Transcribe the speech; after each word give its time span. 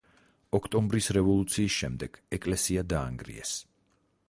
ოქტომბრის 0.59 1.09
რევოლუციის 1.17 1.77
შემდეგ 1.83 2.19
ეკლესია 2.39 2.87
დაანგრიეს. 2.95 3.55